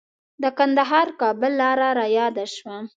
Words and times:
د 0.41 0.43
کندهار-کابل 0.57 1.51
لاره 1.61 1.89
رایاده 1.99 2.45
شوه. 2.55 2.77